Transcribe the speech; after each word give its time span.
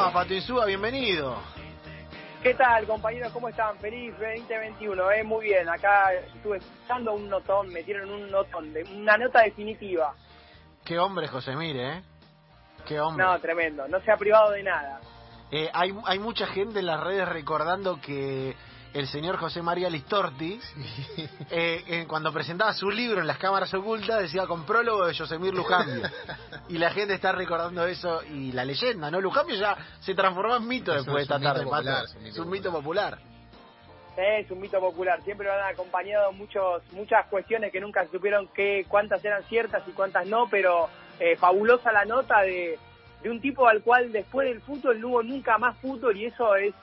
¿Cómo 0.00 0.24
le 0.24 0.40
va? 0.54 0.64
Bienvenido. 0.64 1.36
¿Qué 2.42 2.54
tal, 2.54 2.86
compañeros? 2.86 3.30
¿Cómo 3.32 3.50
están? 3.50 3.76
Feliz 3.80 4.12
2021, 4.18 5.10
¿eh? 5.12 5.22
Muy 5.22 5.44
bien. 5.44 5.68
Acá 5.68 6.14
estuve 6.14 6.56
escuchando 6.56 7.12
un 7.12 7.28
notón, 7.28 7.68
me 7.68 7.82
dieron 7.82 8.10
un 8.10 8.30
notón, 8.30 8.72
de 8.72 8.82
una 8.84 9.18
nota 9.18 9.42
definitiva. 9.42 10.14
Qué 10.86 10.98
hombre, 10.98 11.28
José 11.28 11.54
Mire, 11.54 11.98
¿eh? 11.98 12.02
Qué 12.86 12.98
hombre. 12.98 13.26
No, 13.26 13.38
tremendo. 13.40 13.86
No 13.88 14.00
se 14.00 14.10
ha 14.10 14.16
privado 14.16 14.52
de 14.52 14.62
nada. 14.62 15.00
Eh, 15.50 15.68
hay, 15.74 15.94
hay 16.06 16.18
mucha 16.18 16.46
gente 16.46 16.78
en 16.78 16.86
las 16.86 17.00
redes 17.00 17.28
recordando 17.28 18.00
que 18.00 18.56
el 18.92 19.06
señor 19.06 19.36
José 19.36 19.62
María 19.62 19.88
Listorti, 19.88 20.60
eh, 21.50 22.04
cuando 22.08 22.32
presentaba 22.32 22.72
su 22.72 22.90
libro 22.90 23.20
en 23.20 23.26
las 23.26 23.38
cámaras 23.38 23.72
ocultas, 23.74 24.20
decía 24.20 24.46
con 24.46 24.64
prólogo 24.64 25.06
de 25.06 25.16
Josemir 25.16 25.54
Lujambio. 25.54 26.08
y 26.68 26.78
la 26.78 26.90
gente 26.90 27.14
está 27.14 27.32
recordando 27.32 27.86
eso 27.86 28.22
y 28.24 28.52
la 28.52 28.64
leyenda, 28.64 29.10
¿no? 29.10 29.20
Lujambio 29.20 29.56
ya 29.56 29.76
se 30.00 30.14
transformó 30.14 30.56
en 30.56 30.66
mito 30.66 30.92
después 30.92 31.16
de 31.16 31.22
esta 31.22 31.40
tarde, 31.40 31.64
es 32.24 32.38
un 32.38 32.50
mito 32.50 32.72
popular. 32.72 33.18
es 34.16 34.50
un 34.50 34.60
mito 34.60 34.80
popular. 34.80 35.22
Siempre 35.22 35.46
lo 35.46 35.52
han 35.52 35.72
acompañado 35.72 36.32
muchos, 36.32 36.82
muchas 36.92 37.26
cuestiones 37.26 37.70
que 37.70 37.80
nunca 37.80 38.06
supieron 38.10 38.48
que, 38.48 38.84
cuántas 38.88 39.24
eran 39.24 39.44
ciertas 39.44 39.86
y 39.86 39.92
cuántas 39.92 40.26
no, 40.26 40.48
pero 40.50 40.88
eh, 41.20 41.36
fabulosa 41.36 41.92
la 41.92 42.04
nota 42.04 42.40
de, 42.40 42.76
de 43.22 43.30
un 43.30 43.40
tipo 43.40 43.68
al 43.68 43.82
cual 43.82 44.10
después 44.10 44.48
del 44.48 44.60
fútbol 44.62 45.00
no 45.00 45.08
hubo 45.08 45.22
nunca 45.22 45.58
más 45.58 45.76
fútbol 45.78 46.16
y 46.16 46.26
eso 46.26 46.56
es, 46.56 46.74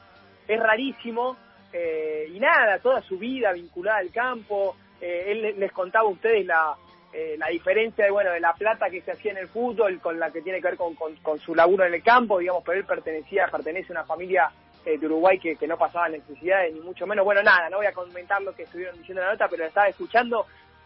es 0.48 0.60
rarísimo 0.60 1.35
eh, 1.73 2.27
y 2.34 2.40
nada, 2.40 2.79
toda 2.79 3.01
su 3.01 3.18
vida 3.18 3.51
vinculada 3.54 3.99
al 3.99 4.12
campo. 4.12 4.76
Eh, 4.99 5.26
él 5.27 5.60
les 5.60 5.71
contaba 5.71 6.07
a 6.07 6.12
ustedes 6.12 6.46
la, 6.46 6.76
eh, 7.13 7.35
la 7.37 7.48
diferencia 7.48 8.05
de, 8.05 8.12
bueno, 8.12 8.32
de 8.32 8.40
la 8.40 8.54
plata 8.54 8.90
que 8.90 9.01
se 9.01 9.12
hacía 9.12 9.32
en 9.32 9.37
el 9.37 9.48
fútbol 9.48 9.99
con 9.99 10.20
la 10.20 10.32
que 10.32 10.41
tiene 10.41 10.60
que 10.62 10.70
ver 10.70 10.77
con, 10.77 10.95
con, 10.95 11.40
su 11.40 11.54
laburo 11.54 11.85
en 11.85 11.93
el 11.93 12.04
campo, 12.04 12.40
digamos, 12.40 12.63
pero 12.65 12.79
él 12.79 12.85
pertenecía, 12.85 13.48
pertenece 13.51 13.93
a 13.93 13.99
una 13.99 14.05
familia 14.05 14.49
de 14.85 15.05
Uruguay 15.05 15.38
que, 15.38 15.57
que 15.57 15.68
no 15.68 15.77
pasaba 15.77 16.07
necesidades, 16.07 16.73
ni 16.73 16.79
mucho 16.79 17.05
menos. 17.05 17.26
Bueno, 17.26 17.43
nada, 17.43 17.70
no 17.70 17.77
voy 17.77 17.88
a 17.88 17.91
comentar 17.91 18.41
lo 18.41 18.55
que 18.55 18.63
estuvieron 18.63 18.98
diciendo 18.98 19.21
en 19.21 19.27
la 19.27 19.34
nota, 19.34 19.49
pero 19.49 19.65
estaba 19.65 19.90
escuchando. 19.90 20.45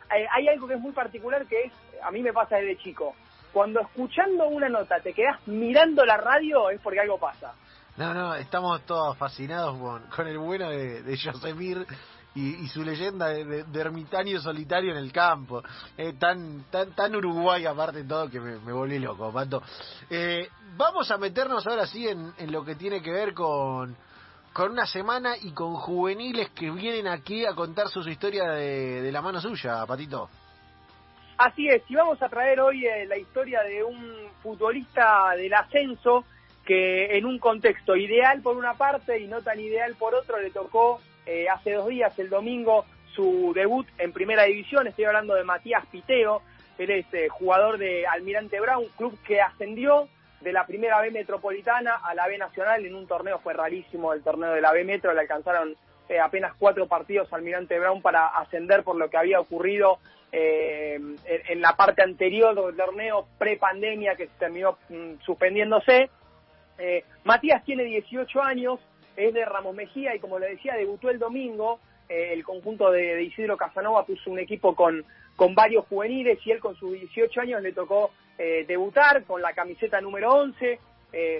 hay 0.10 0.48
algo 0.48 0.68
que 0.68 0.74
es 0.74 0.80
muy 0.80 0.92
particular 0.92 1.46
que 1.46 1.66
es, 1.66 1.74
a 2.02 2.10
mí 2.10 2.24
me 2.24 2.34
pasa 2.34 2.58
desde 2.58 2.78
chico. 2.78 3.14
Cuando 3.54 3.82
escuchando 3.82 4.48
una 4.48 4.70
nota 4.70 5.00
te 5.02 5.14
quedas 5.14 5.38
mirando 5.46 6.04
la 6.06 6.18
radio 6.18 6.72
es 6.72 6.82
porque 6.82 7.02
algo 7.02 7.20
pasa. 7.20 7.54
No, 7.98 8.14
no, 8.14 8.36
estamos 8.36 8.86
todos 8.86 9.18
fascinados 9.18 9.78
con, 10.10 10.28
el 10.28 10.38
bueno 10.38 10.70
de, 10.70 11.04
de 11.04 11.18
y, 12.34 12.68
su 12.68 12.84
leyenda 12.84 13.28
de, 13.28 13.66
ermitaño 13.74 14.40
solitario 14.40 14.92
en 14.92 14.98
el 14.98 15.12
campo. 15.12 15.62
Eh, 15.98 16.14
tan, 16.14 16.64
tan, 16.72 16.92
tan 16.94 17.16
Uruguay 17.16 17.66
aparte 17.66 18.04
de 18.04 18.08
todo 18.08 18.30
que 18.30 18.40
me, 18.40 18.72
volví 18.72 18.98
loco, 19.00 19.32
Pato. 19.34 19.62
Eh, 20.10 20.48
vamos 20.78 21.12
a 21.12 21.18
meternos 21.18 21.68
ahora 21.68 21.86
sí 21.86 22.08
en, 22.08 22.34
lo 22.52 22.64
que 22.64 22.76
tiene 22.76 23.02
que 23.02 23.12
ver 23.12 23.34
con, 23.34 23.96
con 24.54 24.72
una 24.72 24.86
semana 24.86 25.36
y 25.38 25.52
con 25.52 25.76
juveniles 25.76 26.50
que 26.52 26.72
vienen 26.72 27.08
aquí 27.08 27.46
a 27.46 27.54
contar 27.54 27.90
su 27.90 28.00
historia 28.08 28.52
de, 28.52 29.02
de 29.02 29.12
la 29.12 29.22
mano 29.22 29.42
suya, 29.42 29.86
Patito. 29.86 30.30
Así 31.38 31.68
es, 31.68 31.82
y 31.90 31.96
vamos 31.96 32.22
a 32.22 32.30
traer 32.30 32.62
hoy 32.62 32.86
eh, 32.86 33.06
la 33.08 33.18
historia 33.18 33.64
de 33.64 33.84
un 33.84 34.30
futbolista 34.44 35.32
del 35.36 35.54
ascenso 35.54 36.24
que 36.66 37.18
en 37.18 37.26
un 37.26 37.40
contexto 37.40 37.96
ideal 37.96 38.42
por 38.42 38.58
una 38.58 38.76
parte 38.76 39.20
y 39.20 39.28
no 39.28 39.42
tan 39.42 39.60
ideal 39.60 39.96
por 39.96 40.14
otro 40.14 40.40
le 40.40 40.52
tocó 40.52 41.02
eh, 41.26 41.48
hace 41.50 41.74
dos 41.74 41.88
días, 41.88 42.18
el 42.20 42.30
domingo, 42.30 42.86
su 43.14 43.52
debut 43.54 43.88
en 43.98 44.14
primera 44.14 44.44
división. 44.44 44.88
Estoy 44.88 45.06
hablando 45.06 45.36
de 45.36 45.44
Matías 45.44 45.86
Piteo, 45.88 46.42
él 46.78 46.90
es 46.92 47.06
eh, 47.14 47.30
jugador 47.30 47.78
de 47.78 48.08
Almirante 48.08 48.60
Brown, 48.60 48.86
club 48.98 49.18
que 49.26 49.42
ascendió 49.42 50.08
de 50.42 50.54
la 50.54 50.66
primera 50.66 51.00
B 51.02 51.12
metropolitana 51.12 51.96
a 51.96 52.16
la 52.16 52.28
B 52.28 52.38
nacional 52.38 52.86
en 52.86 52.96
un 52.96 53.08
torneo, 53.08 53.40
fue 53.40 53.54
rarísimo 53.54 54.14
el 54.14 54.24
torneo 54.24 54.54
de 54.54 54.62
la 54.62 54.72
B 54.72 54.84
metro, 54.84 55.14
le 55.14 55.22
alcanzaron 55.22 55.76
eh, 56.10 56.20
apenas 56.20 56.54
cuatro 56.58 56.88
partidos 56.88 57.32
Almirante 57.32 57.80
Brown 57.80 58.02
para 58.02 58.28
ascender 58.28 58.84
por 58.84 58.96
lo 58.96 59.10
que 59.10 59.18
había 59.18 59.40
ocurrido 59.40 60.00
en, 60.34 61.18
en, 61.26 61.62
la 61.62 61.76
parte 61.76 62.02
anterior 62.02 62.56
del 62.56 62.76
torneo 62.76 63.28
pre-pandemia 63.38 64.16
que 64.16 64.28
terminó 64.40 64.78
mm, 64.88 65.16
suspendiéndose 65.26 66.10
eh, 66.82 67.06
Matías 67.26 67.64
tiene 67.64 67.84
18 67.84 68.42
años, 68.42 68.80
es 69.16 69.34
de 69.36 69.46
Ramos 69.46 69.76
Mejía 69.76 70.16
y 70.16 70.20
como 70.20 70.40
le 70.40 70.50
decía, 70.50 70.74
debutó 70.76 71.12
el 71.12 71.20
domingo. 71.20 71.80
Eh, 72.10 72.34
el 72.34 72.44
conjunto 72.44 72.90
de, 72.90 73.22
Isidro 73.24 73.56
Casanova 73.56 74.04
puso 74.04 74.32
un 74.32 74.40
equipo 74.40 74.76
con, 74.76 75.06
con 75.36 75.54
varios 75.54 75.86
juveniles 75.86 76.40
y 76.44 76.52
él 76.52 76.60
con 76.60 76.76
sus 76.76 76.94
18 76.94 77.42
años 77.42 77.62
le 77.62 77.72
tocó 77.72 78.10
eh, 78.38 78.66
debutar 78.68 79.24
con 79.26 79.44
la 79.44 79.54
camiseta 79.54 80.02
número 80.02 80.34
11, 80.34 80.80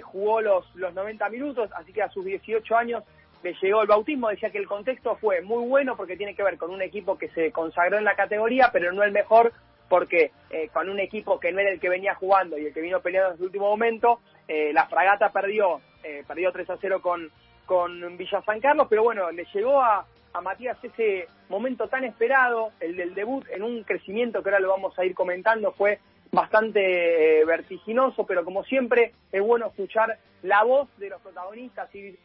jugó 0.02 0.40
los, 0.42 0.64
los 0.76 0.94
90 0.94 1.28
minutos, 1.30 1.70
así 1.74 1.92
que 1.92 2.02
a 2.02 2.10
sus 2.10 2.24
18 2.24 2.76
años 2.76 3.02
le 3.42 3.54
llegó 3.60 3.82
el 3.82 3.88
bautismo. 3.88 4.28
Decía 4.28 4.50
que 4.50 4.58
el 4.58 4.66
contexto 4.66 5.16
fue 5.16 5.40
muy 5.40 5.66
bueno 5.66 5.96
porque 5.96 6.16
tiene 6.16 6.36
que 6.36 6.44
ver 6.44 6.56
con 6.56 6.70
un 6.70 6.82
equipo 6.82 7.18
que 7.18 7.28
se 7.30 7.50
consagró 7.50 7.98
en 7.98 8.04
la 8.04 8.14
categoría, 8.14 8.70
pero 8.72 8.92
no 8.92 9.02
el 9.02 9.12
mejor 9.12 9.52
porque 9.92 10.32
con 10.72 10.88
un 10.88 10.98
equipo 11.00 11.38
que 11.38 11.52
no 11.52 11.60
era 11.60 11.70
el 11.70 11.78
que 11.78 11.90
venía 11.90 12.14
jugando 12.14 12.56
y 12.56 12.64
el 12.64 12.72
que 12.72 12.80
vino 12.80 13.00
peleando 13.00 13.32
en 13.32 13.36
su 13.36 13.44
último 13.44 13.68
momento, 13.68 14.20
eh, 14.48 14.72
la 14.72 14.86
fragata 14.86 15.30
perdió, 15.30 15.82
eh, 16.02 16.24
perdió 16.26 16.50
3 16.50 16.70
a 16.70 16.78
0 16.80 17.02
con, 17.02 17.30
con 17.66 18.16
Villa 18.16 18.40
San 18.40 18.58
Carlos, 18.58 18.86
pero 18.88 19.02
bueno, 19.02 19.30
le 19.30 19.44
llegó 19.52 19.82
a, 19.82 20.06
a 20.32 20.40
Matías 20.40 20.78
ese 20.82 21.26
momento 21.50 21.88
tan 21.88 22.04
esperado, 22.04 22.72
el 22.80 22.96
del 22.96 23.14
debut, 23.14 23.44
en 23.50 23.62
un 23.62 23.84
crecimiento 23.84 24.42
que 24.42 24.48
ahora 24.48 24.60
lo 24.60 24.70
vamos 24.70 24.98
a 24.98 25.04
ir 25.04 25.14
comentando, 25.14 25.72
fue 25.72 25.98
bastante 26.30 27.40
eh, 27.40 27.44
vertiginoso, 27.44 28.24
pero 28.24 28.46
como 28.46 28.64
siempre 28.64 29.12
es 29.30 29.42
bueno 29.42 29.66
escuchar 29.66 30.16
la 30.42 30.64
voz 30.64 30.88
de 30.96 31.10
los 31.10 31.20
protagonistas, 31.20 31.94
ir 31.94 32.18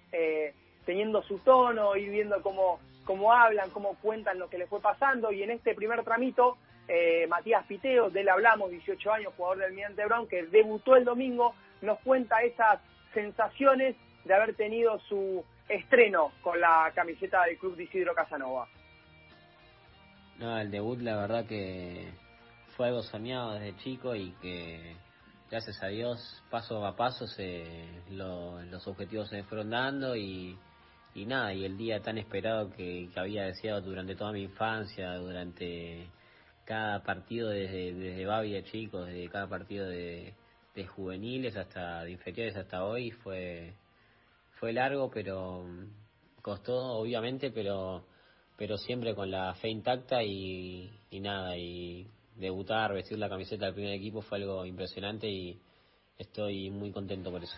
teniendo 0.85 1.21
su 1.23 1.39
tono, 1.39 1.97
ir 1.97 2.09
viendo 2.11 2.41
cómo, 2.41 2.79
cómo 3.03 3.33
hablan, 3.33 3.69
cómo 3.71 3.97
cuentan 4.01 4.39
lo 4.39 4.49
que 4.49 4.57
les 4.57 4.69
fue 4.69 4.79
pasando, 4.79 5.33
y 5.33 5.43
en 5.43 5.51
este 5.51 5.75
primer 5.75 6.03
tramito, 6.05 6.57
Matías 7.27 7.65
Piteo, 7.65 8.09
de 8.09 8.21
él 8.21 8.29
hablamos, 8.29 8.69
18 8.71 9.11
años, 9.11 9.33
jugador 9.35 9.57
del 9.57 9.67
Almirante 9.67 10.05
Brown, 10.05 10.27
que 10.27 10.43
debutó 10.47 10.95
el 10.95 11.03
domingo 11.03 11.53
nos 11.81 11.99
cuenta 11.99 12.41
esas 12.41 12.79
sensaciones 13.13 13.95
de 14.25 14.33
haber 14.33 14.55
tenido 14.55 14.99
su 15.07 15.43
estreno 15.69 16.31
con 16.41 16.59
la 16.59 16.91
camiseta 16.95 17.43
del 17.43 17.57
club 17.57 17.75
de 17.75 17.83
Isidro 17.83 18.13
Casanova. 18.13 18.67
No, 20.39 20.57
el 20.59 20.69
debut 20.69 20.99
la 21.01 21.17
verdad 21.17 21.45
que 21.45 22.11
fue 22.75 22.87
algo 22.87 23.01
soñado 23.01 23.53
desde 23.53 23.75
chico 23.77 24.15
y 24.15 24.31
que 24.41 24.95
gracias 25.49 25.81
a 25.81 25.87
Dios 25.87 26.43
paso 26.49 26.85
a 26.85 26.95
paso 26.95 27.25
se, 27.27 27.87
los 28.09 28.87
objetivos 28.87 29.29
se 29.29 29.43
fueron 29.43 29.71
dando 29.71 30.15
y, 30.15 30.57
y 31.15 31.25
nada, 31.25 31.53
y 31.53 31.65
el 31.65 31.77
día 31.77 32.01
tan 32.01 32.17
esperado 32.17 32.69
que, 32.69 33.09
había 33.15 33.45
deseado 33.45 33.81
durante 33.81 34.15
toda 34.15 34.31
mi 34.31 34.43
infancia, 34.43 35.15
durante 35.15 36.07
cada 36.67 37.01
partido 37.01 37.49
desde, 37.49 37.93
desde 37.93 38.25
Babi 38.25 38.51
de 38.51 38.63
chico, 38.65 39.05
desde 39.05 39.29
cada 39.29 39.47
partido 39.47 39.87
de, 39.87 40.33
de 40.75 40.85
juveniles 40.85 41.55
hasta 41.55 42.03
de 42.03 42.11
inferiores 42.11 42.57
hasta 42.57 42.83
hoy 42.83 43.09
fue 43.09 43.73
fue 44.59 44.73
largo 44.73 45.09
pero 45.09 45.63
mm, 45.63 46.41
costó 46.41 46.75
obviamente 46.75 47.51
pero 47.51 48.03
pero 48.57 48.77
siempre 48.77 49.15
con 49.15 49.31
la 49.31 49.55
fe 49.55 49.69
intacta 49.69 50.21
y, 50.23 50.91
y 51.09 51.19
nada 51.21 51.57
y 51.57 52.05
debutar 52.35 52.93
vestir 52.93 53.17
la 53.17 53.29
camiseta 53.29 53.65
del 53.65 53.73
primer 53.73 53.93
equipo 53.93 54.21
fue 54.21 54.39
algo 54.39 54.65
impresionante 54.65 55.27
y 55.29 55.57
estoy 56.17 56.69
muy 56.69 56.91
contento 56.91 57.31
por 57.31 57.43
eso 57.43 57.57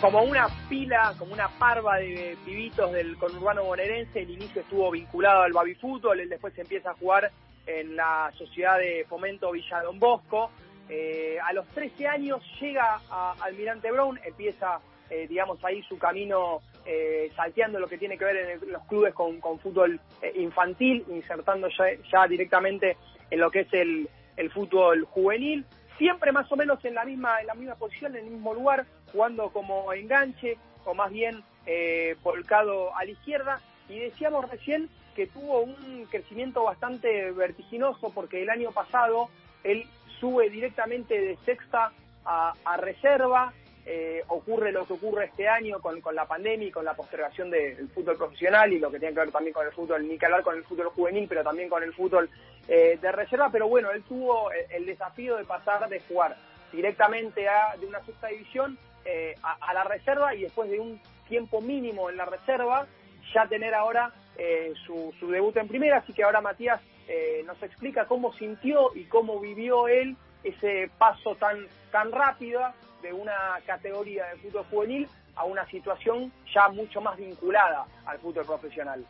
como 0.00 0.22
una 0.22 0.48
pila, 0.68 1.14
como 1.18 1.34
una 1.34 1.48
parva 1.48 1.96
de 1.96 2.36
pibitos 2.44 2.90
del 2.92 3.18
conurbano 3.18 3.64
bonaerense, 3.64 4.22
el 4.22 4.30
inicio 4.30 4.62
estuvo 4.62 4.90
vinculado 4.90 5.42
al 5.42 5.52
baby 5.52 5.74
fútbol, 5.74 6.20
él 6.20 6.28
después 6.28 6.56
empieza 6.58 6.90
a 6.90 6.94
jugar 6.94 7.30
en 7.66 7.96
la 7.96 8.32
Sociedad 8.36 8.78
de 8.78 9.04
Fomento 9.08 9.52
Villa 9.52 9.82
Don 9.82 9.98
Bosco. 9.98 10.50
Eh, 10.88 11.38
a 11.44 11.52
los 11.52 11.66
13 11.68 12.08
años 12.08 12.40
llega 12.60 13.00
a 13.10 13.34
Almirante 13.42 13.90
Brown, 13.92 14.18
empieza, 14.24 14.80
eh, 15.10 15.26
digamos, 15.28 15.62
ahí 15.64 15.82
su 15.82 15.98
camino 15.98 16.62
eh, 16.86 17.30
salteando 17.36 17.78
lo 17.78 17.86
que 17.86 17.98
tiene 17.98 18.16
que 18.16 18.24
ver 18.24 18.60
en 18.62 18.72
los 18.72 18.82
clubes 18.84 19.12
con, 19.12 19.40
fútbol 19.58 20.00
infantil, 20.34 21.04
insertando 21.10 21.68
ya, 21.68 22.26
directamente 22.26 22.96
en 23.30 23.38
lo 23.38 23.50
que 23.50 23.60
es 23.60 23.72
el, 23.72 24.08
el 24.36 24.50
fútbol 24.50 25.04
juvenil 25.04 25.66
siempre 26.00 26.32
más 26.32 26.50
o 26.50 26.56
menos 26.56 26.82
en 26.86 26.94
la 26.94 27.04
misma 27.04 27.42
en 27.42 27.46
la 27.46 27.54
misma 27.54 27.74
posición, 27.74 28.16
en 28.16 28.24
el 28.24 28.30
mismo 28.30 28.54
lugar, 28.54 28.86
jugando 29.12 29.50
como 29.50 29.92
enganche 29.92 30.56
o 30.84 30.94
más 30.94 31.10
bien 31.10 31.42
eh, 31.66 32.16
volcado 32.22 32.94
a 32.96 33.04
la 33.04 33.10
izquierda. 33.10 33.60
Y 33.88 33.98
decíamos 33.98 34.48
recién 34.50 34.88
que 35.14 35.26
tuvo 35.26 35.60
un 35.60 36.06
crecimiento 36.10 36.64
bastante 36.64 37.32
vertiginoso 37.32 38.10
porque 38.10 38.42
el 38.42 38.50
año 38.50 38.70
pasado 38.72 39.28
él 39.64 39.86
sube 40.18 40.50
directamente 40.50 41.20
de 41.20 41.36
sexta 41.44 41.92
a, 42.24 42.76
reserva. 42.76 43.52
Eh, 43.86 44.22
ocurre 44.28 44.72
lo 44.72 44.86
que 44.86 44.92
ocurre 44.92 45.24
este 45.24 45.48
año 45.48 45.80
con, 45.80 46.00
con 46.00 46.14
la 46.14 46.26
pandemia 46.26 46.68
y 46.68 46.70
con 46.70 46.84
la 46.84 46.94
postergación 46.94 47.50
del 47.50 47.88
fútbol 47.88 48.16
profesional 48.16 48.72
y 48.72 48.78
lo 48.78 48.90
que 48.90 48.98
tiene 48.98 49.14
que 49.14 49.20
ver 49.20 49.32
también 49.32 49.54
con 49.54 49.66
el 49.66 49.72
fútbol, 49.72 50.06
ni 50.06 50.18
que 50.18 50.26
hablar 50.26 50.42
con 50.42 50.56
el 50.56 50.64
fútbol 50.64 50.88
juvenil, 50.88 51.26
pero 51.28 51.42
también 51.42 51.68
con 51.68 51.82
el 51.82 51.92
fútbol 51.94 52.28
eh, 52.68 52.98
de 53.00 53.12
reserva. 53.12 53.48
Pero 53.50 53.68
bueno, 53.68 53.90
él 53.90 54.02
tuvo 54.04 54.50
el, 54.52 54.86
desafío 54.86 55.36
de 55.36 55.44
pasar 55.44 55.88
de 55.88 56.00
jugar 56.00 56.36
directamente 56.72 57.48
a, 57.48 57.74
de 57.80 57.86
una 57.86 58.04
sexta 58.04 58.28
división 58.28 58.78
eh, 59.04 59.34
a, 59.42 59.72
la 59.74 59.84
reserva 59.84 60.34
y 60.34 60.42
después 60.42 60.70
de 60.70 60.80
un 60.80 61.00
tiempo 61.28 61.60
mínimo 61.60 62.10
en 62.10 62.16
la 62.16 62.24
reserva 62.24 62.86
ya 63.34 63.46
tener 63.46 63.74
ahora 63.74 64.12
eh, 64.36 64.72
su, 64.86 65.14
su, 65.18 65.28
debut 65.30 65.56
en 65.56 65.68
primera. 65.68 65.98
Así 65.98 66.12
que 66.12 66.24
ahora 66.24 66.40
Matías 66.40 66.80
eh, 67.08 67.42
nos 67.46 67.62
explica 67.62 68.06
cómo 68.06 68.32
sintió 68.34 68.94
y 68.94 69.04
cómo 69.04 69.40
vivió 69.40 69.88
él 69.88 70.16
ese 70.42 70.90
paso 70.98 71.34
tan, 71.34 71.66
tan 71.90 72.12
rápido 72.12 72.60
de 73.02 73.12
una 73.12 73.58
categoría 73.66 74.26
de 74.26 74.36
fútbol 74.36 74.64
juvenil 74.70 75.08
a 75.34 75.44
una 75.44 75.66
situación 75.66 76.32
ya 76.54 76.68
mucho 76.68 77.00
más 77.00 77.16
vinculada 77.16 77.86
al 78.04 78.18
fútbol 78.18 78.44
profesional. 78.44 79.04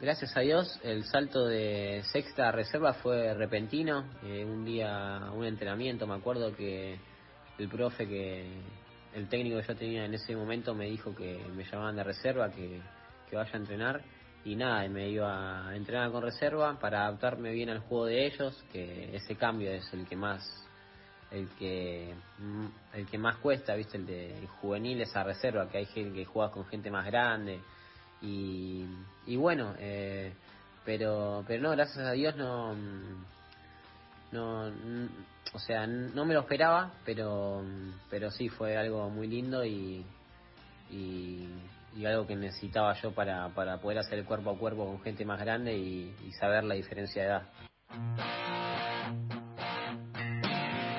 Gracias 0.00 0.36
a 0.36 0.40
Dios, 0.40 0.80
el 0.82 1.04
salto 1.04 1.46
de 1.46 2.02
sexta 2.12 2.48
a 2.48 2.52
reserva 2.52 2.92
fue 2.92 3.34
repentino. 3.34 4.04
Eh, 4.24 4.44
un 4.44 4.64
día, 4.64 5.30
un 5.32 5.44
entrenamiento, 5.44 6.06
me 6.08 6.14
acuerdo 6.14 6.56
que 6.56 6.98
el 7.58 7.68
profe, 7.68 8.06
que 8.06 8.46
el 9.14 9.28
técnico 9.28 9.60
que 9.60 9.66
yo 9.66 9.76
tenía 9.76 10.04
en 10.04 10.14
ese 10.14 10.34
momento, 10.34 10.74
me 10.74 10.86
dijo 10.86 11.14
que 11.14 11.44
me 11.54 11.64
llamaban 11.64 11.96
de 11.96 12.04
reserva, 12.04 12.50
que, 12.50 12.80
que 13.28 13.36
vaya 13.36 13.52
a 13.52 13.56
entrenar. 13.56 14.02
Y 14.44 14.56
nada, 14.56 14.88
me 14.88 15.08
iba 15.08 15.68
a 15.68 15.76
entrenar 15.76 16.10
con 16.10 16.22
reserva 16.22 16.78
para 16.80 17.06
adaptarme 17.06 17.52
bien 17.52 17.70
al 17.70 17.78
juego 17.80 18.06
de 18.06 18.26
ellos, 18.26 18.64
que 18.72 19.14
ese 19.14 19.36
cambio 19.36 19.70
es 19.70 19.92
el 19.92 20.06
que 20.06 20.16
más 20.16 20.42
el 21.30 21.48
que 21.58 22.12
el 22.92 23.06
que 23.06 23.18
más 23.18 23.36
cuesta, 23.36 23.74
viste, 23.74 23.96
el 23.96 24.06
de 24.06 24.48
juvenil 24.60 25.00
esa 25.00 25.22
reserva, 25.22 25.68
que 25.68 25.78
hay 25.78 25.86
gente 25.86 26.18
que 26.18 26.24
juega 26.24 26.50
con 26.50 26.66
gente 26.66 26.90
más 26.90 27.06
grande 27.06 27.60
y, 28.20 28.84
y 29.26 29.36
bueno, 29.36 29.74
eh, 29.78 30.32
pero 30.84 31.44
pero 31.46 31.62
no, 31.62 31.70
gracias 31.70 32.06
a 32.06 32.12
Dios 32.12 32.36
no 32.36 32.74
no 34.32 34.70
o 35.54 35.58
sea, 35.58 35.86
no 35.86 36.24
me 36.24 36.34
lo 36.34 36.40
esperaba, 36.40 36.92
pero 37.04 37.62
pero 38.10 38.30
sí 38.30 38.48
fue 38.48 38.76
algo 38.76 39.08
muy 39.10 39.26
lindo 39.28 39.64
y 39.64 40.04
y, 40.90 41.48
algo 42.06 42.26
que 42.26 42.36
necesitaba 42.36 42.94
yo 42.94 43.12
para, 43.12 43.48
para 43.50 43.78
poder 43.78 43.98
hacer 43.98 44.18
el 44.18 44.24
cuerpo 44.24 44.50
a 44.50 44.58
cuerpo 44.58 44.86
con 44.86 45.00
gente 45.02 45.24
más 45.24 45.40
grande 45.40 45.74
y, 45.74 46.14
y 46.26 46.32
saber 46.32 46.64
la 46.64 46.74
diferencia 46.74 47.22
de 47.22 47.28
edad. 47.28 47.42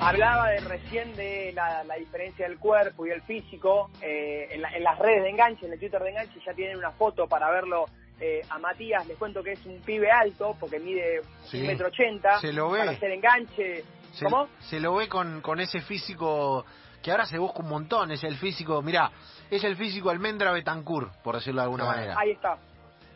Hablaba 0.00 0.50
de, 0.50 0.60
recién 0.60 1.14
de 1.14 1.52
la, 1.54 1.82
diferencia 1.98 2.46
del 2.46 2.58
cuerpo 2.58 3.06
y 3.06 3.10
el 3.10 3.22
físico. 3.22 3.90
Eh, 4.02 4.48
en, 4.50 4.60
las 4.60 4.98
redes 4.98 5.22
de 5.22 5.30
enganche, 5.30 5.66
en 5.66 5.72
el 5.72 5.78
Twitter 5.78 6.02
de 6.02 6.10
enganche, 6.10 6.40
ya 6.44 6.52
tienen 6.52 6.76
una 6.76 6.90
foto 6.90 7.26
para 7.26 7.50
verlo 7.50 7.86
eh, 8.20 8.42
a 8.48 8.58
Matías. 8.58 9.06
Les 9.06 9.16
cuento 9.16 9.42
que 9.42 9.52
es 9.52 9.66
un 9.66 9.80
pibe 9.80 10.10
alto, 10.10 10.56
porque 10.58 10.78
mide 10.78 11.20
un 11.52 11.66
metro 11.66 11.88
ochenta. 11.88 12.38
Se 12.40 12.52
lo 12.52 12.70
ve. 12.70 12.80
Para 12.80 12.92
hacer 12.92 13.10
enganche. 13.10 13.84
Se, 14.12 14.24
¿Cómo? 14.24 14.48
Se 14.60 14.80
lo 14.80 14.94
ve 14.94 15.08
con, 15.08 15.40
con 15.40 15.60
ese 15.60 15.80
físico 15.80 16.64
que 17.02 17.10
ahora 17.10 17.26
se 17.26 17.38
busca 17.38 17.60
un 17.60 17.68
montón. 17.68 18.10
Es 18.12 18.24
el 18.24 18.36
físico, 18.36 18.80
mirá, 18.80 19.10
es 19.50 19.62
el 19.64 19.76
físico 19.76 20.10
Almendra 20.10 20.52
Betancourt, 20.52 21.12
por 21.22 21.34
decirlo 21.34 21.60
de 21.60 21.64
alguna 21.64 21.84
manera. 21.84 22.14
Ahí 22.16 22.30
está. 22.30 22.58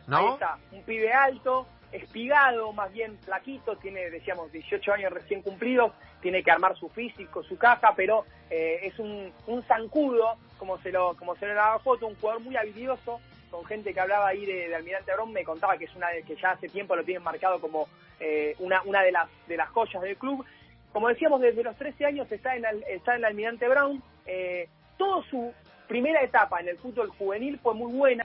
¿No? 0.07 0.17
Ahí 0.17 0.33
está. 0.33 0.57
Un 0.71 0.83
pibe 0.83 1.11
alto, 1.11 1.67
espigado, 1.91 2.71
más 2.73 2.91
bien 2.91 3.17
flaquito, 3.19 3.75
tiene, 3.77 4.09
decíamos, 4.09 4.51
18 4.51 4.93
años 4.93 5.11
recién 5.11 5.41
cumplidos, 5.41 5.91
tiene 6.21 6.43
que 6.43 6.51
armar 6.51 6.77
su 6.77 6.89
físico, 6.89 7.43
su 7.43 7.57
caja, 7.57 7.93
pero 7.95 8.25
eh, 8.49 8.79
es 8.83 8.99
un, 8.99 9.31
un 9.47 9.63
zancudo, 9.63 10.35
como 10.57 10.77
se 10.79 10.91
lo 10.91 11.15
como 11.15 11.35
se 11.35 11.47
le 11.47 11.53
daba 11.53 11.79
foto, 11.79 12.07
un 12.07 12.15
jugador 12.15 12.41
muy 12.41 12.55
habilidoso, 12.57 13.19
con 13.49 13.65
gente 13.65 13.93
que 13.93 13.99
hablaba 13.99 14.27
ahí 14.27 14.45
de, 14.45 14.73
Almirante 14.73 15.11
Abrón, 15.11 15.33
me 15.33 15.43
contaba 15.43 15.77
que 15.77 15.85
es 15.85 15.95
una 15.95 16.09
de, 16.09 16.23
que 16.23 16.35
ya 16.35 16.51
hace 16.51 16.69
tiempo 16.69 16.95
lo 16.95 17.03
tienen 17.03 17.23
marcado 17.23 17.59
como 17.59 17.87
eh, 18.19 18.55
una, 18.59 18.81
una 18.83 19.01
de 19.01 19.11
las 19.11 19.29
de 19.47 19.57
las 19.57 19.69
joyas 19.69 20.01
del 20.01 20.17
club. 20.17 20.45
Como 20.91 21.07
decíamos, 21.07 21.41
desde 21.41 21.63
los 21.63 21.75
13 21.77 22.05
años 22.05 22.31
está 22.31 22.55
en, 22.55 22.65
está 22.87 23.15
en 23.15 23.25
Almirante 23.25 23.67
Brown. 23.67 24.01
Eh, 24.25 24.67
toda 24.97 25.23
su 25.29 25.53
primera 25.87 26.21
etapa 26.21 26.59
en 26.59 26.69
el 26.69 26.77
fútbol 26.77 27.09
juvenil 27.09 27.59
fue 27.59 27.73
muy 27.73 27.91
buena, 27.91 28.23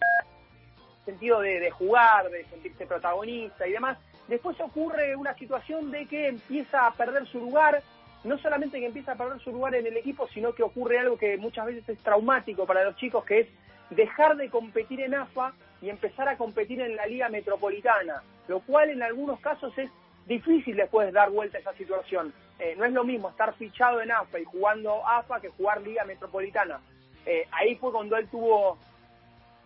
sentido 1.04 1.40
de, 1.40 1.70
jugar, 1.70 2.30
de 2.30 2.44
sentirse 2.46 2.86
protagonista 2.86 3.66
y 3.66 3.72
demás. 3.72 3.98
Después 4.28 4.58
ocurre 4.60 5.16
una 5.16 5.34
situación 5.34 5.90
de 5.90 6.06
que 6.06 6.28
empieza 6.28 6.86
a 6.86 6.92
perder 6.92 7.26
su 7.26 7.38
lugar, 7.38 7.82
no 8.24 8.38
solamente 8.38 8.80
que 8.80 8.86
empieza 8.86 9.12
a 9.12 9.16
perder 9.16 9.38
su 9.40 9.52
lugar 9.52 9.74
en 9.74 9.86
el 9.86 9.96
equipo, 9.96 10.26
sino 10.28 10.54
que 10.54 10.62
ocurre 10.62 10.98
algo 10.98 11.18
que 11.18 11.36
muchas 11.36 11.66
veces 11.66 11.88
es 11.88 11.98
traumático 11.98 12.66
para 12.66 12.84
los 12.84 12.96
chicos, 12.96 13.24
que 13.24 13.40
es 13.40 13.48
dejar 13.90 14.36
de 14.36 14.48
competir 14.48 15.00
en 15.00 15.14
AFA 15.14 15.52
y 15.82 15.90
empezar 15.90 16.28
a 16.28 16.38
competir 16.38 16.80
en 16.80 16.96
la 16.96 17.06
Liga 17.06 17.28
Metropolitana, 17.28 18.22
lo 18.48 18.60
cual 18.60 18.90
en 18.90 19.02
algunos 19.02 19.38
casos 19.40 19.76
es 19.76 19.90
difícil 20.26 20.76
después 20.76 21.12
dar 21.12 21.30
vuelta 21.30 21.58
a 21.58 21.60
esa 21.60 21.74
situación. 21.74 22.32
Eh, 22.58 22.74
no 22.78 22.84
es 22.84 22.92
lo 22.92 23.04
mismo 23.04 23.28
estar 23.28 23.54
fichado 23.54 24.00
en 24.00 24.10
AFA 24.10 24.38
y 24.38 24.44
jugando 24.44 25.06
AFA 25.06 25.40
que 25.40 25.50
jugar 25.50 25.82
Liga 25.82 26.04
Metropolitana. 26.04 26.80
Eh, 27.26 27.46
ahí 27.52 27.76
fue 27.76 27.92
cuando 27.92 28.16
él 28.16 28.28
tuvo 28.28 28.78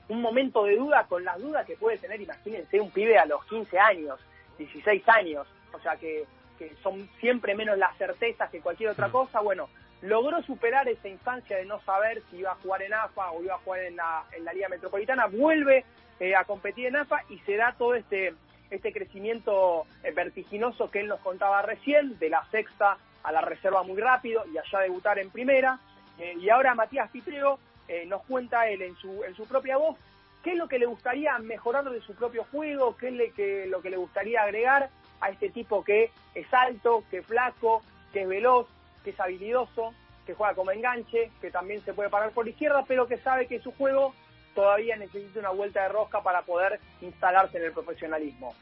un 0.09 0.21
momento 0.21 0.65
de 0.65 0.77
duda 0.77 1.07
con 1.09 1.23
las 1.23 1.39
dudas 1.39 1.67
que 1.67 1.77
puede 1.77 1.99
tener, 1.99 2.21
imagínense, 2.21 2.81
un 2.81 2.91
pibe 2.91 3.19
a 3.19 3.27
los 3.27 3.45
15 3.45 3.79
años, 3.79 4.19
16 4.57 5.09
años, 5.09 5.47
o 5.73 5.79
sea 5.81 5.97
que, 5.97 6.25
que 6.59 6.75
son 6.83 7.09
siempre 7.21 7.55
menos 7.55 7.79
las 7.79 7.97
certezas 7.97 8.51
que 8.51 8.61
cualquier 8.61 8.91
otra 8.91 9.11
cosa, 9.11 9.41
bueno, 9.41 9.69
logró 10.03 10.43
superar 10.43 10.89
esa 10.89 11.09
instancia 11.09 11.57
de 11.57 11.65
no 11.65 11.81
saber 11.81 12.23
si 12.31 12.39
iba 12.39 12.53
a 12.53 12.57
jugar 12.57 12.83
en 12.83 12.95
AFA 12.95 13.31
o 13.33 13.43
iba 13.43 13.55
a 13.55 13.59
jugar 13.59 13.81
en 13.85 13.97
la, 13.97 14.25
en 14.33 14.45
la 14.45 14.53
Liga 14.53 14.69
Metropolitana, 14.69 15.27
vuelve 15.27 15.85
eh, 16.21 16.35
a 16.35 16.45
competir 16.45 16.87
en 16.87 16.97
AFA 16.97 17.23
y 17.29 17.39
se 17.41 17.57
da 17.57 17.75
todo 17.77 17.95
este, 17.95 18.35
este 18.71 18.93
crecimiento 18.93 19.87
eh, 20.03 20.13
vertiginoso 20.13 20.91
que 20.91 21.01
él 21.01 21.09
nos 21.09 21.21
contaba 21.21 21.63
recién, 21.63 22.19
de 22.19 22.29
la 22.29 22.45
sexta 22.51 22.99
a 23.23 23.33
la 23.33 23.41
reserva 23.41 23.83
muy 23.83 24.01
rápido 24.01 24.45
y 24.53 24.59
allá 24.59 24.81
debutar 24.81 25.19
en 25.19 25.31
primera. 25.31 25.79
Eh, 26.19 26.35
y 26.41 26.49
ahora 26.51 26.75
Matías 26.75 27.11
Pitreo 27.11 27.59
eh, 27.87 28.05
nos 28.07 28.23
cuenta 28.25 28.69
él 28.69 28.83
en 28.83 28.97
su, 28.97 29.25
en 29.25 29.35
su 29.35 29.47
propia 29.47 29.77
voz 29.77 29.97
qué 30.43 30.53
es 30.53 30.57
lo 30.57 30.69
que 30.69 30.79
le 30.79 30.87
gustaría 30.87 31.39
mejorar 31.39 31.85
de 31.91 32.01
su 32.01 32.15
propio 32.15 32.45
juego, 32.51 32.97
qué 32.97 33.09
es 33.09 33.15
le, 33.15 33.31
que, 33.33 33.67
lo 33.67 33.83
que 33.83 33.91
le 33.91 33.97
gustaría 33.97 34.43
agregar 34.43 34.91
a 35.21 35.31
este 35.31 35.51
tipo 35.51 35.83
que 35.83 36.11
es 36.35 36.47
alto, 36.53 37.05
que 37.11 37.19
es 37.19 37.27
flaco, 37.27 37.83
que 38.13 38.23
es 38.23 38.29
veloz, 38.29 38.67
que 39.05 39.11
es 39.11 39.21
habilidoso, 39.21 39.95
que 40.27 40.35
juega 40.35 40.55
como 40.55 40.71
enganche, 40.71 41.31
que 41.41 41.51
también 41.51 41.81
se 41.83 41.95
puede 41.95 42.11
parar 42.11 42.33
por 42.33 42.45
la 42.45 42.51
izquierda, 42.51 42.85
pero 42.87 43.07
que 43.07 43.19
sabe 43.19 43.47
que 43.47 43.61
su 43.61 43.73
juego 43.73 44.15
todavía 44.55 44.97
necesita 44.97 45.41
una 45.41 45.51
vuelta 45.51 45.83
de 45.83 45.89
rosca 45.89 46.23
para 46.23 46.43
poder 46.43 46.81
instalarse 47.01 47.59
en 47.59 47.65
el 47.65 47.73
profesionalismo. 47.73 48.55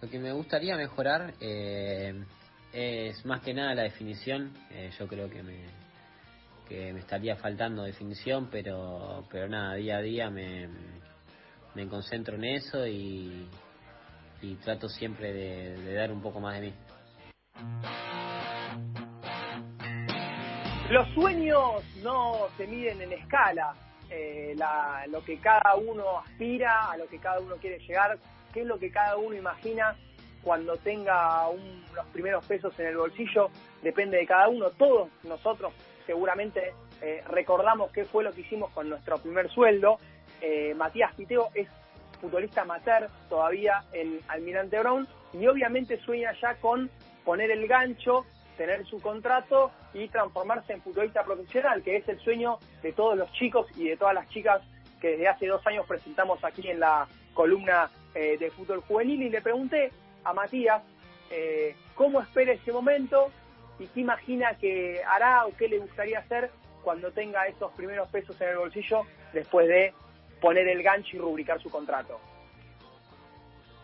Lo 0.00 0.08
que 0.08 0.18
me 0.18 0.32
gustaría 0.32 0.76
mejorar 0.76 1.34
eh, 1.40 2.24
es 2.72 3.24
más 3.26 3.42
que 3.42 3.52
nada 3.52 3.74
la 3.74 3.82
definición. 3.82 4.54
Eh, 4.70 4.90
yo 4.98 5.06
creo 5.06 5.28
que 5.28 5.42
me, 5.42 5.66
que 6.68 6.92
me 6.92 7.00
estaría 7.00 7.36
faltando 7.36 7.82
definición, 7.82 8.48
pero, 8.50 9.26
pero 9.30 9.48
nada, 9.48 9.74
día 9.74 9.98
a 9.98 10.00
día 10.00 10.30
me, 10.30 10.68
me 11.74 11.86
concentro 11.86 12.36
en 12.36 12.44
eso 12.44 12.86
y, 12.86 13.46
y 14.42 14.54
trato 14.56 14.88
siempre 14.88 15.32
de, 15.32 15.94
dar 15.94 16.12
un 16.12 16.22
poco 16.22 16.40
más 16.40 16.60
de 16.60 16.68
mí. 16.68 16.74
Los 20.90 21.08
sueños 21.14 21.84
no 22.02 22.48
se 22.56 22.66
miden 22.66 23.00
en 23.02 23.12
escala, 23.12 23.74
eh, 24.10 24.54
la, 24.56 25.04
lo 25.08 25.22
que 25.22 25.38
cada 25.38 25.76
uno 25.76 26.18
aspira, 26.18 26.90
a 26.90 26.96
lo 26.96 27.06
que 27.06 27.18
cada 27.18 27.40
uno 27.40 27.56
quiere 27.56 27.78
llegar, 27.78 28.18
qué 28.52 28.62
es 28.62 28.66
lo 28.66 28.78
que 28.78 28.90
cada 28.90 29.16
uno 29.16 29.36
imagina 29.36 29.94
cuando 30.42 30.76
tenga 30.78 31.48
un, 31.48 31.84
los 31.94 32.06
primeros 32.06 32.44
pesos 32.46 32.78
en 32.78 32.86
el 32.86 32.96
bolsillo, 32.96 33.50
depende 33.82 34.16
de 34.16 34.26
cada 34.26 34.48
uno. 34.48 34.70
Todos 34.70 35.08
nosotros 35.24 35.72
seguramente 36.06 36.72
eh, 37.02 37.22
recordamos 37.28 37.90
qué 37.92 38.04
fue 38.04 38.24
lo 38.24 38.32
que 38.32 38.40
hicimos 38.40 38.70
con 38.72 38.88
nuestro 38.88 39.18
primer 39.18 39.50
sueldo. 39.50 39.98
Eh, 40.40 40.74
Matías 40.74 41.14
Piteo 41.14 41.50
es 41.54 41.68
futbolista 42.20 42.62
amateur 42.62 43.08
todavía 43.28 43.84
en 43.92 44.20
Almirante 44.28 44.78
Brown 44.78 45.08
y 45.32 45.46
obviamente 45.46 45.98
sueña 46.00 46.32
ya 46.40 46.54
con 46.56 46.90
poner 47.24 47.50
el 47.50 47.66
gancho, 47.66 48.26
tener 48.56 48.84
su 48.86 49.00
contrato 49.00 49.70
y 49.94 50.08
transformarse 50.08 50.72
en 50.72 50.82
futbolista 50.82 51.24
profesional, 51.24 51.82
que 51.82 51.96
es 51.96 52.08
el 52.08 52.18
sueño 52.20 52.58
de 52.82 52.92
todos 52.92 53.16
los 53.16 53.32
chicos 53.32 53.66
y 53.76 53.88
de 53.88 53.96
todas 53.96 54.14
las 54.14 54.28
chicas 54.28 54.62
que 55.00 55.12
desde 55.12 55.28
hace 55.28 55.46
dos 55.46 55.66
años 55.66 55.86
presentamos 55.86 56.42
aquí 56.44 56.68
en 56.68 56.80
la 56.80 57.06
columna 57.34 57.90
eh, 58.14 58.36
de 58.38 58.50
fútbol 58.50 58.80
juvenil. 58.80 59.22
Y 59.22 59.30
le 59.30 59.40
pregunté 59.40 59.92
a 60.24 60.32
Matías 60.32 60.82
cómo 61.94 62.20
espera 62.20 62.52
ese 62.52 62.72
momento 62.72 63.30
y 63.78 63.86
qué 63.86 64.00
imagina 64.00 64.54
que 64.54 65.00
hará 65.04 65.46
o 65.46 65.56
qué 65.56 65.68
le 65.68 65.78
gustaría 65.78 66.18
hacer 66.18 66.50
cuando 66.82 67.10
tenga 67.12 67.46
esos 67.46 67.72
primeros 67.72 68.08
pesos 68.08 68.38
en 68.40 68.48
el 68.48 68.58
bolsillo 68.58 69.02
después 69.32 69.68
de 69.68 69.94
poner 70.40 70.68
el 70.68 70.82
gancho 70.82 71.16
y 71.16 71.18
rubricar 71.18 71.60
su 71.60 71.70
contrato. 71.70 72.18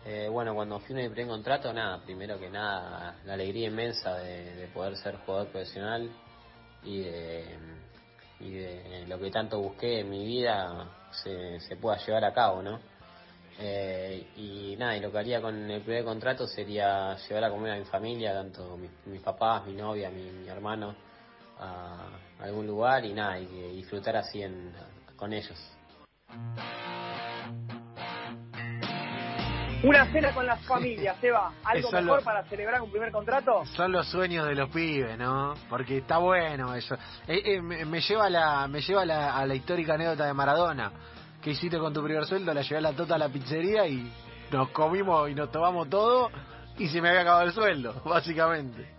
Eh, 0.05 0.29
bueno, 0.29 0.55
cuando 0.55 0.79
firme 0.79 1.03
mi 1.03 1.09
primer 1.09 1.31
contrato, 1.31 1.73
nada, 1.73 2.01
primero 2.01 2.39
que 2.39 2.49
nada, 2.49 3.17
la 3.25 3.33
alegría 3.33 3.67
inmensa 3.67 4.17
de, 4.19 4.69
poder 4.73 4.95
ser 4.95 5.17
jugador 5.17 5.47
profesional 5.49 6.09
y 6.83 7.01
de, 7.01 7.45
y 8.39 8.51
de, 8.51 9.05
lo 9.07 9.19
que 9.19 9.29
tanto 9.29 9.59
busqué 9.59 9.99
en 9.99 10.09
mi 10.09 10.25
vida 10.25 10.87
se, 11.11 11.59
se 11.59 11.75
pueda 11.75 11.97
llevar 11.97 12.23
a 12.23 12.33
cabo, 12.33 12.61
¿no? 12.61 12.79
Eh, 13.59 14.27
y 14.37 14.75
nada, 14.77 14.95
y 14.95 15.01
lo 15.01 15.11
que 15.11 15.17
haría 15.17 15.41
con 15.41 15.69
el 15.69 15.81
primer 15.81 16.05
contrato 16.05 16.47
sería 16.47 17.17
llevar 17.27 17.43
a 17.43 17.49
comer 17.49 17.73
a 17.73 17.77
mi 17.77 17.85
familia, 17.85 18.33
tanto 18.33 18.77
mis, 18.77 19.21
papás, 19.21 19.65
mi 19.65 19.73
novia, 19.73 20.09
mi, 20.09 20.47
hermano, 20.47 20.95
a 21.59 22.07
algún 22.39 22.65
lugar 22.65 23.03
y 23.03 23.13
nada, 23.13 23.39
y 23.39 23.45
disfrutar 23.73 24.15
así 24.15 24.41
en, 24.41 24.71
con 25.17 25.33
ellos. 25.33 25.76
Una 29.83 30.11
cena 30.11 30.33
con 30.33 30.45
las 30.45 30.59
familias, 30.65 31.17
Seba. 31.21 31.53
¿Algo 31.63 31.91
mejor 31.91 32.23
para 32.23 32.43
celebrar 32.45 32.81
un 32.81 32.89
primer 32.89 33.11
contrato? 33.11 33.63
Son 33.75 33.91
los 33.91 34.07
sueños 34.07 34.47
de 34.47 34.55
los 34.55 34.69
pibes, 34.69 35.17
¿no? 35.17 35.53
Porque 35.69 35.99
está 35.99 36.17
bueno 36.17 36.73
eso. 36.73 36.95
Eh, 37.27 37.41
eh, 37.45 37.61
me, 37.61 38.01
lleva, 38.01 38.29
la, 38.29 38.67
me 38.67 38.81
lleva 38.81 39.03
a 39.03 39.45
la 39.45 39.55
histórica 39.55 39.93
anécdota 39.93 40.25
de 40.25 40.33
Maradona. 40.33 40.91
¿Qué 41.41 41.51
hiciste 41.51 41.77
con 41.77 41.93
tu 41.93 42.03
primer 42.03 42.25
sueldo? 42.25 42.53
La 42.53 42.61
llevé 42.61 42.77
a 42.77 42.81
la 42.81 42.93
tota 42.93 43.15
a 43.15 43.17
la 43.17 43.29
pizzería 43.29 43.87
y 43.87 44.11
nos 44.51 44.69
comimos 44.69 45.29
y 45.29 45.35
nos 45.35 45.51
tomamos 45.51 45.89
todo 45.89 46.31
y 46.77 46.87
se 46.87 47.01
me 47.01 47.09
había 47.09 47.21
acabado 47.21 47.43
el 47.45 47.53
sueldo, 47.53 48.01
básicamente. 48.05 48.95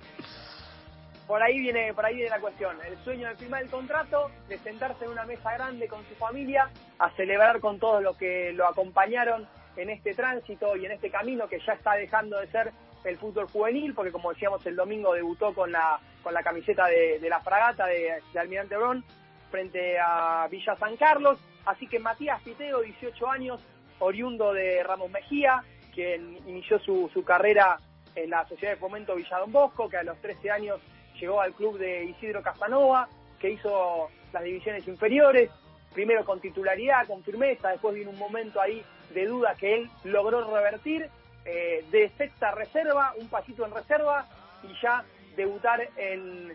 Por 1.29 1.43
ahí 1.43 1.61
viene, 1.61 1.93
por 1.93 2.07
ahí 2.07 2.15
viene 2.15 2.31
la 2.31 2.41
cuestión. 2.41 2.75
El 2.87 2.97
sueño 3.05 3.29
de 3.29 3.37
firmar 3.37 3.63
el 3.63 3.69
contrato, 3.69 4.31
de 4.49 4.57
sentarse 4.59 5.05
en 5.05 5.11
una 5.11 5.27
mesa 5.27 5.53
grande 5.53 5.87
con 5.87 6.03
su 6.09 6.15
familia, 6.15 6.71
a 6.99 7.11
celebrar 7.11 7.61
con 7.61 7.79
todos 7.79 8.03
los 8.03 8.17
que 8.17 8.55
lo 8.55 8.67
acompañaron 8.67 9.47
en 9.77 9.91
este 9.91 10.15
tránsito 10.15 10.75
y 10.75 10.87
en 10.87 10.93
este 10.93 11.11
camino 11.11 11.47
que 11.47 11.61
ya 11.61 11.75
está 11.75 11.93
dejando 11.93 12.41
de 12.41 12.47
ser 12.47 12.73
el 13.05 13.19
fútbol 13.19 13.47
juvenil, 13.47 13.93
porque 13.95 14.11
como 14.11 14.33
decíamos 14.33 14.65
el 14.65 14.75
domingo 14.75 15.13
debutó 15.13 15.55
con 15.55 15.71
la, 15.71 16.01
con 16.23 16.33
la 16.33 16.43
camiseta 16.43 16.87
de, 16.87 17.21
la 17.29 17.41
fragata 17.41 17.85
de, 17.85 18.23
Almirante 18.35 18.79
Bron 18.79 19.05
frente 19.51 19.99
a 19.99 20.49
Villa 20.51 20.77
San 20.77 20.97
Carlos. 20.97 21.39
Así 21.67 21.87
que 21.87 21.99
Matías 21.99 22.41
Piteo, 22.43 22.81
18 22.81 23.31
años, 23.31 23.61
oriundo 23.99 24.55
de 24.55 24.83
Ramos 24.83 25.11
Mejía, 25.11 25.63
quien 25.95 26.39
inició 26.47 26.79
su, 26.79 27.11
su 27.13 27.23
carrera 27.23 27.79
en 28.15 28.31
la 28.31 28.49
Sociedad 28.49 28.73
de 28.73 28.81
Fomento 28.81 29.15
Villa 29.15 29.39
Don 29.41 29.53
Bosco, 29.53 29.91
que 29.91 29.99
a 29.99 30.03
los 30.03 30.19
13 30.23 30.51
años 30.51 30.81
llegó 31.21 31.41
al 31.41 31.53
club 31.55 31.79
de 31.79 32.05
Isidro 32.05 32.43
Casanova, 32.43 33.09
que 33.39 33.51
hizo 33.51 34.09
las 34.33 34.43
divisiones 34.43 34.87
inferiores, 34.87 35.51
primero 35.93 36.25
con 36.25 36.41
titularidad, 36.41 37.07
con 37.07 37.23
firmeza, 37.23 37.71
después 37.71 37.95
vino 37.95 38.11
un 38.11 38.19
momento 38.19 38.61
ahí 38.61 38.85
de 39.15 39.27
duda 39.27 39.55
que 39.55 39.75
él 39.75 39.91
logró 40.05 40.49
revertir, 40.55 41.09
eh, 41.45 41.85
de 41.91 42.11
sexta 42.11 42.51
reserva, 42.51 43.15
un 43.19 43.29
pasito 43.29 43.65
en 43.65 43.73
reserva 43.73 44.27
y 44.63 44.83
ya 44.83 45.05
debutar 45.37 45.89
en, 45.97 46.55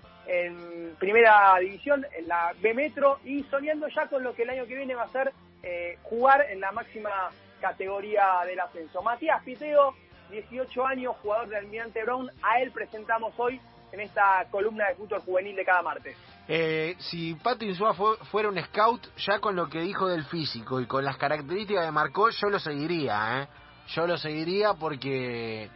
primera 0.99 1.57
división, 1.59 2.05
en 2.17 2.27
la 2.27 2.53
B 2.61 2.73
Metro 2.73 3.19
y 3.25 3.43
soñando 3.43 3.87
ya 3.87 4.07
con 4.07 4.23
lo 4.23 4.33
que 4.33 4.43
el 4.43 4.49
año 4.51 4.65
que 4.65 4.75
viene 4.75 4.95
va 4.95 5.03
a 5.03 5.09
ser 5.09 5.33
eh, 5.63 5.97
jugar 6.03 6.45
en 6.49 6.59
la 6.59 6.71
máxima 6.71 7.31
categoría 7.59 8.41
del 8.45 8.59
ascenso. 8.59 9.01
Matías 9.01 9.41
Piteo, 9.43 9.95
18 10.29 10.85
años, 10.85 11.15
jugador 11.21 11.47
del 11.47 11.59
Almirante 11.59 12.03
Brown, 12.03 12.29
a 12.41 12.61
él 12.61 12.71
presentamos 12.71 13.33
hoy 13.37 13.59
en 13.93 13.99
esta 13.99 14.45
columna 14.49 14.87
de 14.89 14.95
fútbol 14.95 15.19
juvenil 15.19 15.55
de 15.55 15.63
cada 15.63 15.83
martes. 15.83 16.17
Eh, 16.47 16.95
si 16.97 17.35
Pato 17.35 17.63
Insúa 17.63 17.93
fuera 17.93 18.49
un 18.49 18.61
scout, 18.63 19.07
ya 19.17 19.39
con 19.39 19.55
lo 19.55 19.69
que 19.69 19.81
dijo 19.81 20.07
del 20.07 20.25
físico 20.25 20.81
y 20.81 20.87
con 20.87 21.05
las 21.05 21.15
características 21.17 21.85
que 21.85 21.91
marcó, 21.91 22.29
yo 22.31 22.49
lo 22.49 22.59
seguiría, 22.59 23.43
¿eh? 23.43 23.47
Yo 23.89 24.07
lo 24.07 24.17
seguiría 24.17 24.73
porque 24.73 25.69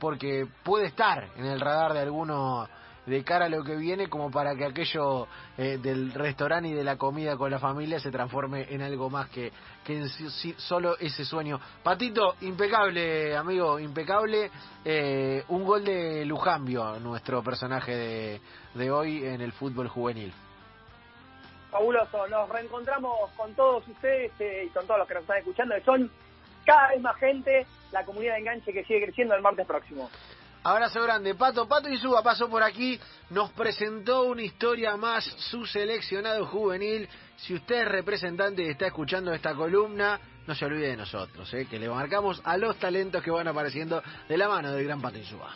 porque 0.00 0.46
puede 0.64 0.86
estar 0.86 1.28
en 1.36 1.44
el 1.44 1.60
radar 1.60 1.92
de 1.92 2.00
alguno 2.00 2.68
de 3.08 3.24
cara 3.24 3.46
a 3.46 3.48
lo 3.48 3.64
que 3.64 3.76
viene 3.76 4.08
como 4.08 4.30
para 4.30 4.54
que 4.54 4.64
aquello 4.64 5.26
eh, 5.56 5.78
del 5.78 6.12
restaurante 6.12 6.68
y 6.68 6.72
de 6.74 6.84
la 6.84 6.96
comida 6.96 7.36
con 7.36 7.50
la 7.50 7.58
familia 7.58 7.98
se 7.98 8.10
transforme 8.10 8.66
en 8.68 8.82
algo 8.82 9.08
más 9.08 9.28
que, 9.30 9.50
que 9.84 9.98
en 9.98 10.08
solo 10.58 10.98
ese 10.98 11.24
sueño. 11.24 11.58
Patito, 11.82 12.36
impecable, 12.42 13.36
amigo, 13.36 13.78
impecable. 13.78 14.50
Eh, 14.84 15.42
un 15.48 15.64
gol 15.64 15.84
de 15.84 16.24
Lujambio, 16.24 16.98
nuestro 17.00 17.42
personaje 17.42 17.96
de, 17.96 18.40
de 18.74 18.90
hoy 18.90 19.24
en 19.24 19.40
el 19.40 19.52
fútbol 19.52 19.88
juvenil. 19.88 20.32
Fabuloso, 21.70 22.26
nos 22.28 22.48
reencontramos 22.48 23.30
con 23.36 23.54
todos 23.54 23.86
ustedes 23.88 24.32
eh, 24.40 24.64
y 24.66 24.68
con 24.68 24.86
todos 24.86 24.98
los 25.00 25.08
que 25.08 25.14
nos 25.14 25.22
están 25.22 25.38
escuchando, 25.38 25.74
que 25.74 25.82
son 25.82 26.10
cada 26.64 26.88
vez 26.90 27.00
más 27.00 27.16
gente, 27.16 27.66
la 27.92 28.04
comunidad 28.04 28.34
de 28.34 28.40
enganche 28.40 28.72
que 28.72 28.84
sigue 28.84 29.04
creciendo 29.04 29.34
el 29.34 29.42
martes 29.42 29.66
próximo. 29.66 30.10
Abrazo 30.62 31.02
grande. 31.02 31.34
Pato, 31.34 31.66
Pato 31.66 31.88
Suba 31.98 32.22
pasó 32.22 32.48
por 32.48 32.62
aquí, 32.62 32.98
nos 33.30 33.50
presentó 33.52 34.24
una 34.24 34.42
historia 34.42 34.96
más, 34.96 35.24
su 35.24 35.64
seleccionado 35.66 36.46
juvenil. 36.46 37.08
Si 37.36 37.54
usted 37.54 37.82
es 37.82 37.88
representante 37.88 38.64
y 38.64 38.68
está 38.68 38.86
escuchando 38.86 39.32
esta 39.32 39.54
columna, 39.54 40.20
no 40.46 40.54
se 40.54 40.64
olvide 40.64 40.88
de 40.88 40.96
nosotros, 40.96 41.52
¿eh? 41.54 41.66
que 41.66 41.78
le 41.78 41.88
marcamos 41.88 42.40
a 42.44 42.56
los 42.56 42.76
talentos 42.76 43.22
que 43.22 43.30
van 43.30 43.46
apareciendo 43.48 44.02
de 44.28 44.36
la 44.36 44.48
mano 44.48 44.72
del 44.72 44.84
gran 44.84 45.00
Pato 45.00 45.22
Suba. 45.24 45.54